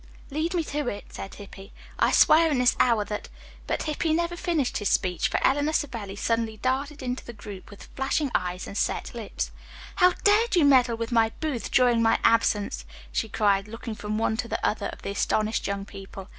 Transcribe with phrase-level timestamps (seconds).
[0.31, 1.71] "Lead me to it," said Hippy.
[1.99, 3.29] "I swear in this hour that"
[3.67, 7.87] But Hippy never finished his speech, for Eleanor Savelli suddenly darted into the group with
[7.95, 9.51] flashing eyes and set lips.
[9.97, 14.37] "How dared you meddle with my booth during my absence!" she cried, looking from one
[14.37, 16.29] to the other of the astonished young people.